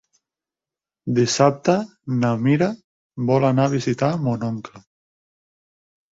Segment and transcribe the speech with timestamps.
[1.19, 1.75] Dissabte
[2.23, 2.71] na Mira
[3.29, 4.85] vol anar a visitar mon oncle.